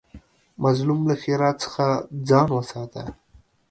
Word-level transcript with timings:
مظلوم 0.63 0.99
له 1.09 1.15
ښېرا 1.21 1.51
څخه 1.63 1.85
ځان 2.27 2.47
وساته 2.57 3.03